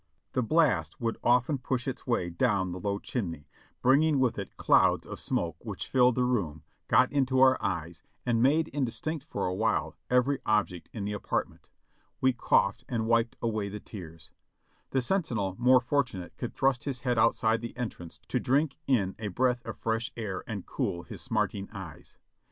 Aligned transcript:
The 0.33 0.41
blast 0.41 0.99
would 0.99 1.19
often 1.23 1.59
push 1.59 1.87
its 1.87 2.07
way 2.07 2.31
down 2.31 2.71
the 2.71 2.79
low 2.79 2.97
chimney, 2.97 3.47
bringing 3.83 4.17
with 4.17 4.39
it 4.39 4.57
clouds 4.57 5.05
of 5.05 5.19
smoke 5.19 5.57
which 5.59 5.87
filled 5.89 6.15
the 6.15 6.23
room, 6.23 6.63
got 6.87 7.11
into 7.11 7.39
our 7.39 7.55
eyes, 7.61 8.01
and 8.25 8.41
made 8.41 8.67
indistinct 8.69 9.23
for 9.23 9.45
a 9.45 9.53
while 9.53 9.95
every 10.09 10.39
object 10.43 10.89
in 10.91 11.05
the 11.05 11.13
apartment. 11.13 11.69
We 12.19 12.33
coughed 12.33 12.83
and 12.89 13.05
wiped 13.05 13.35
away 13.43 13.69
the 13.69 13.79
tears. 13.79 14.31
The 14.89 15.01
sentinel, 15.01 15.55
more 15.59 15.79
fortunate, 15.81 16.35
could 16.35 16.55
thrust 16.55 16.85
his 16.85 17.01
head 17.01 17.17
THE 17.17 17.21
THIRD 17.21 17.29
ESCAPE 17.29 17.41
511 17.41 17.53
outside 17.67 17.75
the 17.75 17.79
entrance 17.79 18.17
to 18.27 18.39
drink 18.39 18.77
in 18.87 19.15
a 19.19 19.27
breath 19.27 19.63
of 19.67 19.77
fresh 19.77 20.11
air 20.17 20.43
and 20.47 20.65
cool 20.65 21.03
his 21.03 21.21
smarting 21.21 21.69
eyes. 21.71 22.17